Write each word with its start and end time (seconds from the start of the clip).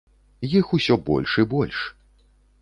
Іх 0.59 0.71
усё 0.77 0.97
больш 1.09 1.37
і 1.45 1.47
больш. 1.53 1.77